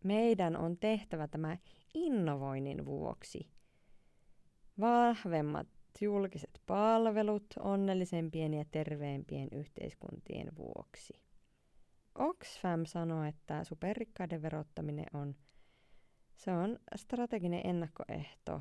[0.05, 1.57] Meidän on tehtävä tämä
[1.95, 3.49] innovoinnin vuoksi.
[4.81, 5.69] Vahvemmat
[6.01, 11.28] julkiset palvelut onnellisempien ja terveempien yhteiskuntien vuoksi.
[12.15, 15.35] Oxfam sanoi, että superrikkaiden verottaminen on,
[16.37, 18.61] se on strateginen ennakkoehto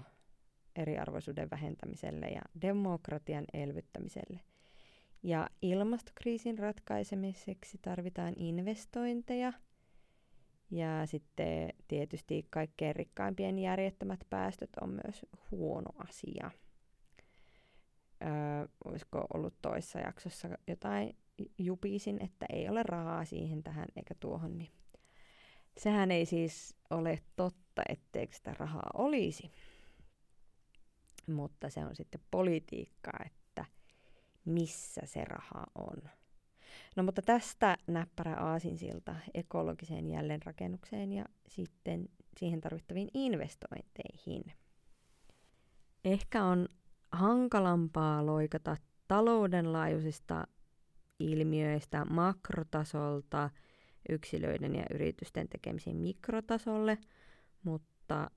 [0.75, 4.39] eriarvoisuuden vähentämiselle ja demokratian elvyttämiselle.
[5.23, 9.53] Ja ilmastokriisin ratkaisemiseksi tarvitaan investointeja.
[10.71, 16.51] Ja sitten tietysti kaikkein rikkaimpien järjettömät päästöt on myös huono asia.
[18.21, 21.17] Öö, olisiko ollut toissa jaksossa jotain
[21.57, 24.71] jupisin, että ei ole rahaa siihen tähän eikä tuohon, niin
[25.77, 29.51] sehän ei siis ole totta, etteikö sitä rahaa olisi.
[31.27, 33.65] Mutta se on sitten politiikkaa, että
[34.45, 35.97] missä se raha on.
[36.95, 44.43] No mutta tästä näppärä aasinsilta ekologiseen jälleenrakennukseen ja sitten siihen tarvittaviin investointeihin.
[46.05, 46.67] Ehkä on
[47.11, 50.47] hankalampaa loikata taloudenlaajuisista
[51.19, 53.49] ilmiöistä makrotasolta
[54.09, 56.97] yksilöiden ja yritysten tekemisiin mikrotasolle,
[57.63, 58.31] mutta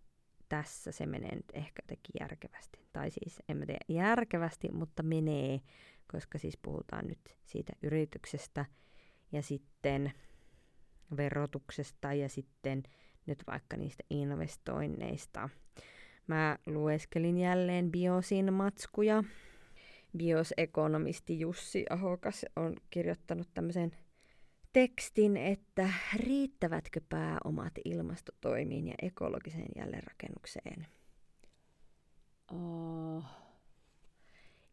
[0.49, 2.79] tässä se menee nyt ehkä jotenkin järkevästi.
[2.93, 5.61] Tai siis, en mä tiedä järkevästi, mutta menee,
[6.12, 8.64] koska siis puhutaan nyt siitä yrityksestä
[9.33, 10.12] ja sitten
[11.16, 12.83] verotuksesta ja sitten
[13.27, 15.49] nyt vaikka niistä investoinneista.
[16.27, 19.25] Mä lueskelin jälleen Biosin matskuja
[20.16, 23.92] biosekonomisti Jussi Ahokas on kirjoittanut tämmöisen
[24.73, 30.87] tekstin, että riittävätkö pääomat ilmastotoimiin ja ekologiseen jälleenrakennukseen.
[32.53, 33.25] Oh.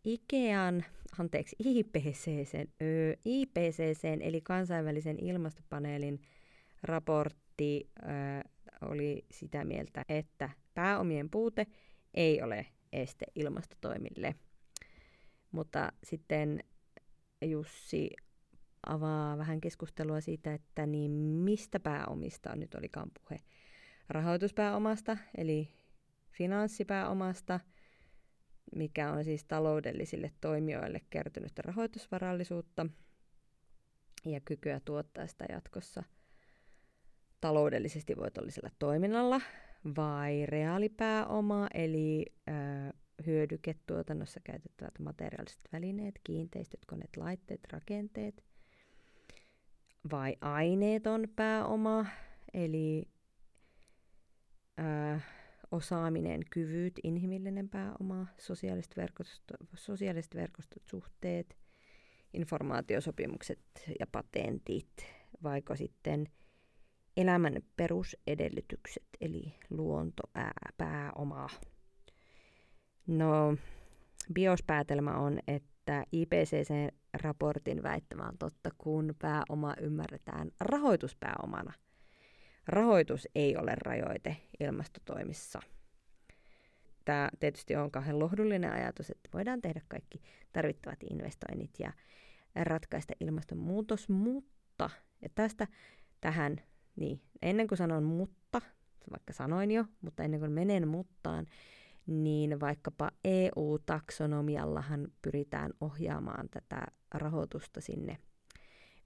[0.03, 0.85] Ikean,
[1.19, 6.21] anteeksi, IPCC, ö, IPCC eli kansainvälisen ilmastopaneelin
[6.83, 8.03] raportti ö,
[8.81, 11.67] oli sitä mieltä, että pääomien puute
[12.13, 14.35] ei ole este ilmastotoimille–
[15.57, 16.59] mutta sitten
[17.45, 18.09] Jussi
[18.85, 23.41] avaa vähän keskustelua siitä, että niin mistä pääomista nyt olikaan puhe.
[24.09, 25.69] Rahoituspääomasta, eli
[26.31, 27.59] finanssipääomasta,
[28.75, 32.85] mikä on siis taloudellisille toimijoille kertynyttä rahoitusvarallisuutta
[34.25, 36.03] ja kykyä tuottaa sitä jatkossa
[37.41, 39.41] taloudellisesti voitollisella toiminnalla,
[39.97, 42.53] vai reaalipääoma, eli ö,
[43.25, 48.43] hyödyketuotannossa käytettävät materiaaliset välineet, kiinteistöt, koneet, laitteet, rakenteet,
[50.11, 52.05] vai aineeton pääoma,
[52.53, 53.05] eli
[54.77, 55.21] ää,
[55.71, 61.57] osaaminen, kyvyt, inhimillinen pääoma, sosiaaliset verkostot, sosiaaliset verkostot, suhteet,
[62.33, 63.59] informaatiosopimukset
[63.99, 65.05] ja patentit,
[65.43, 66.27] vaiko sitten
[67.17, 71.47] elämän perusedellytykset, eli luonto, ää, pääoma,
[73.07, 73.57] No,
[74.33, 81.73] biospäätelmä on, että IPCC-raportin väittämä on totta, kun pääoma ymmärretään rahoituspääomana.
[82.67, 85.59] Rahoitus ei ole rajoite ilmastotoimissa.
[87.05, 90.21] Tämä tietysti on kauhean lohdullinen ajatus, että voidaan tehdä kaikki
[90.53, 91.93] tarvittavat investoinnit ja
[92.55, 94.89] ratkaista ilmastonmuutos, mutta,
[95.21, 95.67] ja tästä
[96.21, 96.61] tähän,
[96.95, 98.61] niin ennen kuin sanon mutta,
[99.11, 101.45] vaikka sanoin jo, mutta ennen kuin menen muttaan,
[102.07, 106.81] niin vaikkapa EU-taksonomiallahan pyritään ohjaamaan tätä
[107.13, 108.17] rahoitusta sinne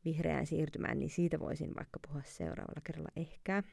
[0.06, 3.64] vihreään siirtymään, niin siitä voisin vaikka puhua seuraavalla kerralla ehkä.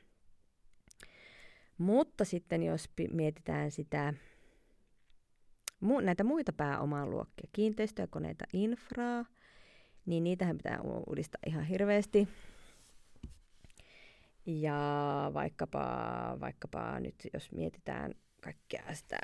[1.78, 4.14] Mutta sitten jos mietitään sitä,
[6.02, 9.24] näitä muita pääomaan luokkia, kiinteistöjä, koneita, infraa,
[10.06, 12.28] niin niitähän pitää uudistaa ihan hirveästi.
[14.46, 15.86] Ja vaikkapa,
[16.40, 19.18] vaikkapa nyt jos mietitään kaikkea sitä,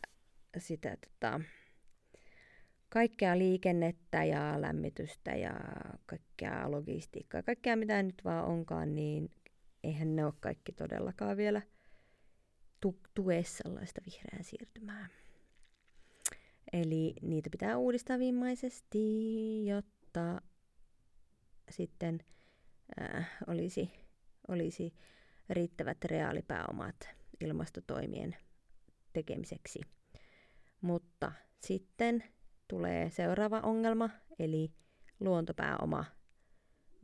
[0.58, 1.40] sitä tota,
[2.88, 5.54] kaikkea liikennettä ja lämmitystä ja
[6.06, 9.30] kaikkea logistiikkaa, kaikkea mitä nyt vaan onkaan, niin
[9.84, 11.62] eihän ne ole kaikki todellakaan vielä
[12.80, 15.08] tu- tue sellaista vihreää siirtymää.
[16.72, 20.40] Eli niitä pitää uudistaa viimaisesti, jotta
[21.70, 22.20] sitten
[23.00, 23.90] äh, olisi,
[24.48, 24.94] olisi
[25.50, 27.08] riittävät reaalipääomat
[27.40, 28.36] ilmastotoimien
[29.14, 29.80] tekemiseksi.
[30.80, 32.24] Mutta sitten
[32.68, 34.72] tulee seuraava ongelma, eli
[35.20, 36.04] luontopääoma.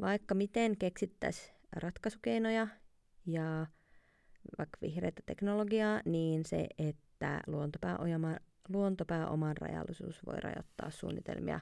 [0.00, 2.68] Vaikka miten keksittäisiin ratkaisukeinoja
[3.26, 3.66] ja
[4.58, 8.36] vaikka vihreitä teknologiaa, niin se, että luontopääoma,
[8.68, 11.60] luontopääoman rajallisuus voi rajoittaa suunnitelmia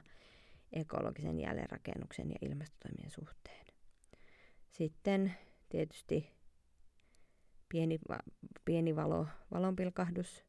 [0.73, 3.65] ekologisen jälleenrakennuksen ja ilmastotoimien suhteen.
[4.69, 5.33] Sitten
[5.69, 6.38] tietysti
[7.69, 7.99] pieni,
[8.65, 10.43] pieni valo, valonpilkahdus.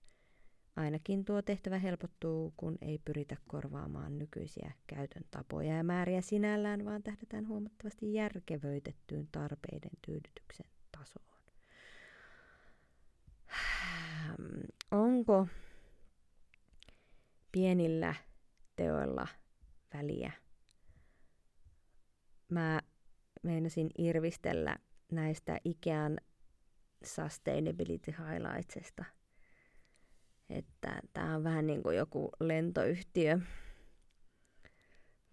[0.77, 7.03] Ainakin tuo tehtävä helpottuu, kun ei pyritä korvaamaan nykyisiä käytön tapoja ja määriä sinällään, vaan
[7.03, 11.31] tähdätään huomattavasti järkevöitettyyn tarpeiden tyydytyksen tasoon.
[14.91, 15.47] Onko
[17.53, 18.15] pienillä
[18.77, 19.27] teoilla
[19.95, 20.33] väliä?
[22.49, 22.81] Mä
[23.43, 24.77] meinasin irvistellä
[25.13, 26.19] näistä Ikean
[27.05, 29.05] sustainability highlightsesta.
[30.51, 33.39] Että tämä on vähän niin kuin joku lentoyhtiö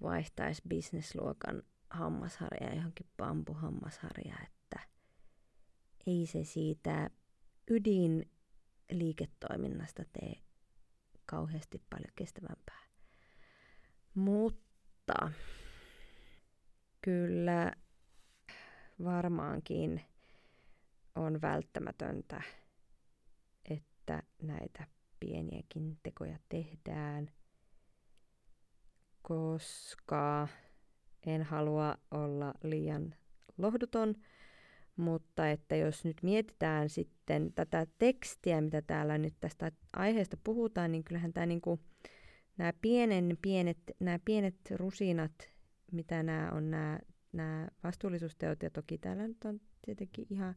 [0.01, 4.79] vaihtaisi bisnesluokan hammasharja johonkin pampuhammasharja, että
[6.07, 7.09] ei se siitä
[7.71, 8.31] ydin
[8.91, 10.33] liiketoiminnasta tee
[11.25, 12.83] kauheasti paljon kestävämpää.
[14.13, 15.31] Mutta
[17.01, 17.73] kyllä
[19.03, 20.01] varmaankin
[21.17, 22.41] on välttämätöntä,
[23.69, 24.87] että näitä
[25.19, 27.31] pieniäkin tekoja tehdään,
[29.21, 30.47] koska
[31.25, 33.15] en halua olla liian
[33.57, 34.15] lohduton,
[34.95, 41.03] mutta että jos nyt mietitään sitten tätä tekstiä, mitä täällä nyt tästä aiheesta puhutaan, niin
[41.03, 41.79] kyllähän tämä niinku,
[42.57, 45.31] nämä pienen, pienet, nämä pienet rusinat,
[45.91, 46.99] mitä nämä on nämä,
[47.31, 50.55] nämä vastuullisuusteot, ja toki täällä nyt on tietenkin ihan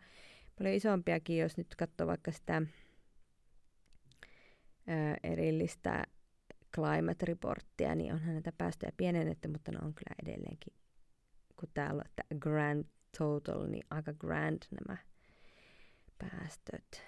[0.60, 2.62] paljon isompiakin, jos nyt katsoo vaikka sitä
[4.86, 6.04] ää, erillistä
[6.74, 10.74] climate reporttia, niin onhan näitä päästöjä pienennetty, mutta ne on kyllä edelleenkin,
[11.56, 12.84] kun täällä on grand
[13.18, 14.96] total, niin aika grand nämä
[16.18, 17.02] päästöt.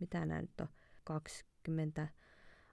[0.00, 0.68] Mitä nämä nyt on?
[1.04, 2.08] 20,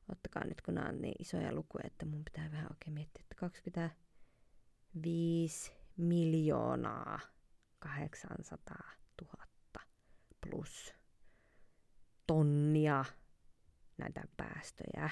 [0.09, 3.35] ottakaa nyt kun nämä on niin isoja lukuja, että mun pitää vähän oikein miettiä, että
[3.35, 7.19] 25 miljoonaa
[7.81, 8.75] 800
[9.21, 9.45] 000
[10.41, 10.93] plus
[12.27, 13.05] tonnia
[13.97, 15.09] näitä päästöjä.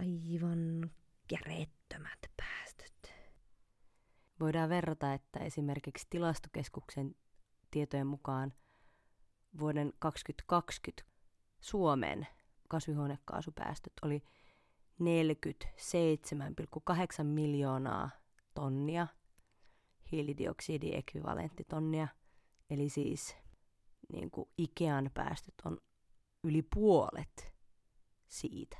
[0.00, 0.90] Aivan
[1.32, 3.14] järjettömät päästöt.
[4.40, 7.14] Voidaan verrata, että esimerkiksi tilastokeskuksen
[7.70, 8.52] tietojen mukaan
[9.58, 11.12] vuoden 2020
[11.60, 12.26] Suomen
[12.68, 14.22] kasvihuonekaasupäästöt oli
[15.00, 18.10] 47,8 miljoonaa
[18.54, 19.06] tonnia–
[20.12, 22.08] hiilidioksidiekvivalenttitonnia.
[22.70, 23.36] Eli siis
[24.12, 25.78] niin kuin Ikean päästöt on
[26.44, 27.54] yli puolet
[28.28, 28.76] siitä.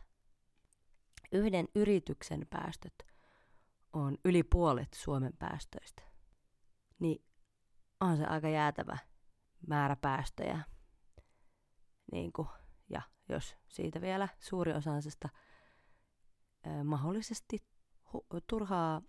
[1.32, 2.94] Yhden yrityksen päästöt
[3.92, 6.02] on yli puolet Suomen päästöistä.
[6.98, 7.24] Niin
[8.00, 8.98] on se aika jäätävä
[9.68, 10.62] määrä päästöjä.
[12.12, 12.48] Niin kuin,
[12.88, 15.28] ja jos siitä vielä suuri osaisesta
[16.84, 17.58] mahdollisesti
[18.08, 19.02] hu- turhaa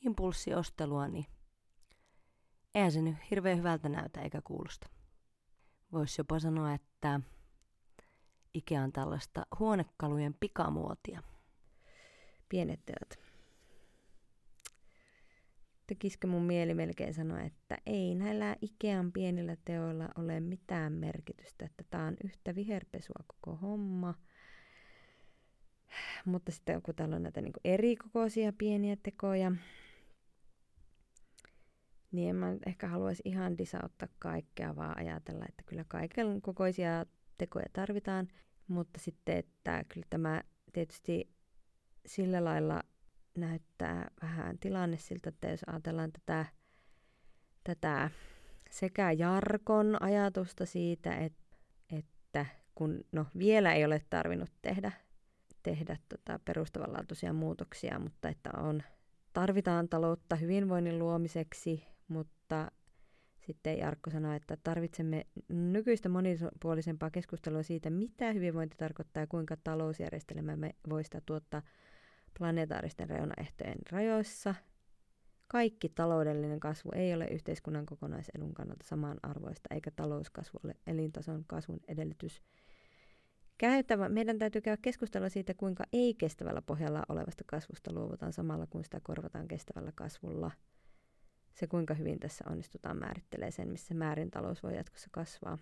[0.00, 1.26] impulssiostelua, niin
[2.76, 4.88] eihän se nyt hirveän hyvältä näytä eikä kuulosta.
[5.92, 7.20] Voisi jopa sanoa, että
[8.54, 11.22] Ikea on tällaista huonekalujen pikamuotia.
[12.48, 13.26] Pienet teot.
[15.86, 21.84] Tekisikö mun mieli melkein sanoa, että ei näillä Ikean pienillä teoilla ole mitään merkitystä, että
[21.90, 24.14] tämä on yhtä viherpesua koko homma.
[26.24, 29.52] Mutta sitten kun täällä on näitä niin eri kokoisia pieniä tekoja,
[32.16, 37.06] niin en mä ehkä haluaisi ihan disauttaa kaikkea, vaan ajatella, että kyllä kaiken kokoisia
[37.38, 38.28] tekoja tarvitaan,
[38.68, 41.30] mutta sitten, että kyllä tämä tietysti
[42.06, 42.82] sillä lailla
[43.36, 46.46] näyttää vähän tilanne siltä, että jos ajatellaan tätä,
[47.64, 48.10] tätä
[48.70, 51.56] sekä Jarkon ajatusta siitä, että,
[51.90, 54.92] että kun no, vielä ei ole tarvinnut tehdä,
[55.62, 58.82] tehdä tota perustavanlaatuisia muutoksia, mutta että on,
[59.32, 62.70] tarvitaan taloutta hyvinvoinnin luomiseksi, mutta
[63.46, 70.74] sitten Jarkko sanoi, että tarvitsemme nykyistä monipuolisempaa keskustelua siitä, mitä hyvinvointi tarkoittaa ja kuinka talousjärjestelmämme
[70.88, 71.62] voi sitä tuottaa
[72.38, 74.54] planetaaristen reunaehtojen rajoissa.
[75.48, 82.42] Kaikki taloudellinen kasvu ei ole yhteiskunnan kokonaisedun kannalta samanarvoista, eikä talouskasvu ole elintason kasvun edellytys
[83.58, 89.00] käytävä, meidän täytyy käydä keskustelua siitä, kuinka ei-kestävällä pohjalla olevasta kasvusta luovutaan samalla, kun sitä
[89.02, 90.50] korvataan kestävällä kasvulla.
[91.56, 95.58] Se, kuinka hyvin tässä onnistutaan, määrittelee sen, missä määrin talous voi jatkossa kasvaa.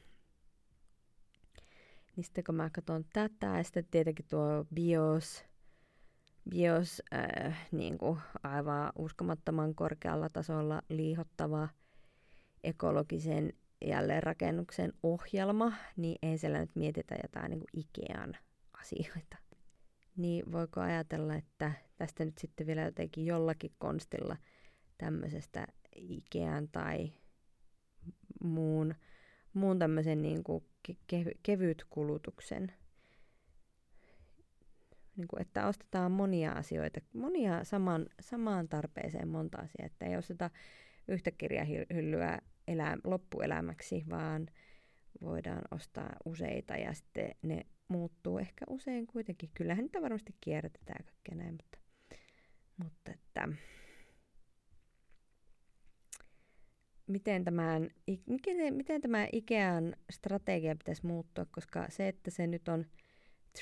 [2.16, 5.44] Niin sitten kun mä katson tätä, ja sitten tietenkin tuo bios,
[6.50, 11.68] bios äh, niin kuin aivan uskomattoman korkealla tasolla liihottava
[12.64, 13.52] ekologisen
[13.84, 18.36] jälleenrakennuksen ohjelma, niin ei siellä nyt mietitä jotain niin kuin Ikean
[18.80, 19.36] asioita.
[20.16, 24.36] Niin voiko ajatella, että tästä nyt sitten vielä jotenkin jollakin konstilla
[24.98, 25.66] tämmöisestä
[25.96, 27.12] Ikean tai
[28.44, 28.94] muun,
[29.54, 32.72] muun tämmöisen niin kuin ke- kevyt kulutuksen
[35.16, 40.50] niin kuin, että ostetaan monia asioita, monia saman, samaan tarpeeseen monta asiaa, että ei osteta
[41.08, 42.38] yhtä kirjahyllyä
[42.68, 44.46] elä, loppuelämäksi, vaan
[45.22, 49.50] voidaan ostaa useita ja sitten ne muuttuu ehkä usein kuitenkin.
[49.54, 51.78] Kyllähän niitä varmasti kierrätetään kaikkea näin, mutta,
[52.76, 53.48] mutta että,
[57.06, 57.90] miten, tämän,
[58.26, 62.86] miten, miten tämä Ikean strategia pitäisi muuttua, koska se, että se nyt on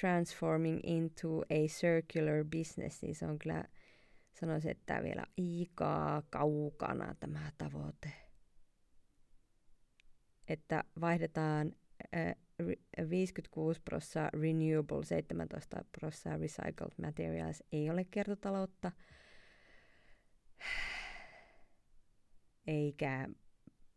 [0.00, 3.64] transforming into a circular business, niin se on kyllä,
[4.32, 8.12] sanoisin, että vielä ikaa kaukana tämä tavoite.
[10.48, 11.72] Että vaihdetaan
[13.10, 18.92] 56 prosenttia renewable, 17 prosenttia recycled materials ei ole kiertotaloutta,
[22.66, 23.28] eikä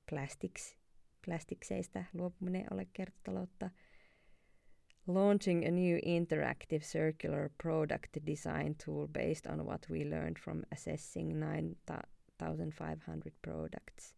[0.10, 0.78] plastics,
[1.26, 3.70] plastikseista luopuminen ole kiertotaloutta.
[5.08, 11.40] Launching a new interactive circular product design tool based on what we learned from assessing
[11.40, 14.16] 9,500 products–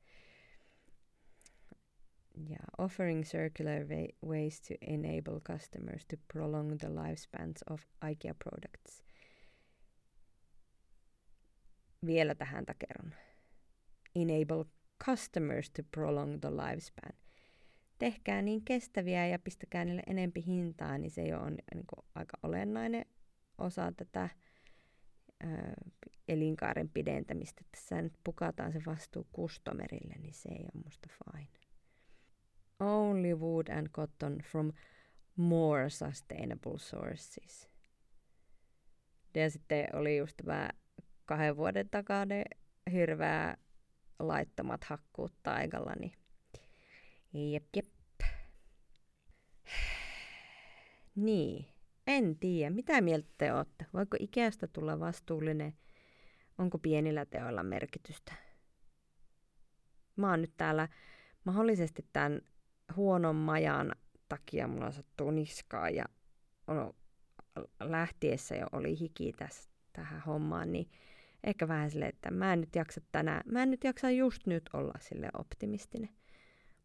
[2.46, 9.04] yeah, offering circular wa- ways to enable customers to prolong the lifespans of IKEA products.
[12.06, 13.14] Vielä tähän takeron.
[14.22, 14.66] Enable
[15.06, 17.12] customers to prolong the lifespan.
[18.00, 22.38] Tehkää niin kestäviä ja pistäkää niille enempi hintaa, niin se jo on niin kuin, aika
[22.44, 23.06] olennainen
[23.58, 24.30] osa tätä
[25.44, 25.48] ö,
[26.28, 27.62] elinkaaren pidentämistä.
[27.72, 31.48] Tässä nyt pukataan se vastuu kustomerille, niin se ei ole musta fine
[32.80, 34.74] only wood and cotton from
[35.36, 37.70] more sustainable sources.
[39.36, 40.70] Ja sitten oli just tämä
[41.26, 42.46] kahden vuoden takainen
[42.92, 43.58] hirveä
[44.20, 46.14] laittomat hakkuut taikalla, niin
[47.52, 47.86] jep jep.
[51.16, 51.66] Niin,
[52.08, 52.70] en tiedä.
[52.70, 53.86] Mitä mieltä te olette?
[53.94, 55.74] Voiko Ikeasta tulla vastuullinen?
[56.58, 58.34] Onko pienillä teoilla merkitystä?
[60.16, 60.88] Mä oon nyt täällä
[61.44, 62.42] mahdollisesti tämän
[62.96, 63.96] huonon majan
[64.30, 66.06] takia mulla sattuu niskaa ja
[66.68, 66.96] no,
[67.80, 70.90] lähtiessä jo oli hiki tässä, tähän hommaan, niin
[71.44, 74.70] ehkä vähän silleen, että mä en nyt jaksa tänään, mä en nyt jaksa just nyt
[74.74, 76.10] olla sille optimistinen.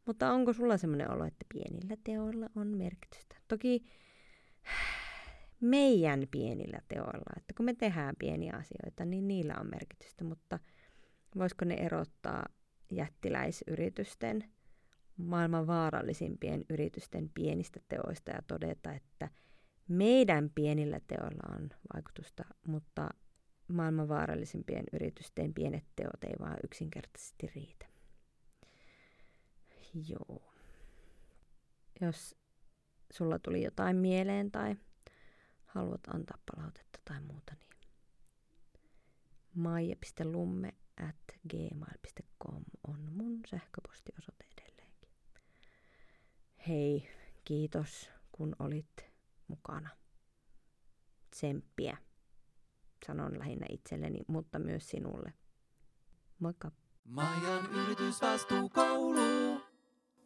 [0.06, 3.36] Mutta onko sulla semmoinen olo, että pienillä teoilla on merkitystä?
[3.48, 3.84] Toki
[5.60, 10.58] meidän pienillä teoilla, että kun me tehdään pieniä asioita, niin niillä on merkitystä, mutta
[11.38, 12.46] voisiko ne erottaa
[12.90, 14.44] jättiläisyritysten–
[15.16, 19.28] maailman vaarallisimpien yritysten pienistä teoista ja todeta, että
[19.88, 23.08] meidän pienillä teoilla on vaikutusta, mutta
[23.72, 27.86] maailman vaarallisimpien yritysten pienet teot ei vaan yksinkertaisesti riitä.
[30.08, 30.52] Joo.
[32.00, 32.36] Jos
[33.12, 34.76] sulla tuli jotain mieleen tai
[35.66, 37.70] haluat antaa palautetta tai muuta, niin
[39.54, 44.52] maija.lumme at gmail.com on mun sähköpostiosoite
[46.68, 47.08] Hei,
[47.44, 49.04] kiitos kun olit
[49.48, 49.88] mukana.
[51.30, 51.96] Tsemppiä.
[53.06, 55.32] Sanon lähinnä itselleni, mutta myös sinulle.
[56.38, 56.70] Moikka!
[57.04, 59.61] Majan yritysvastuukoulu.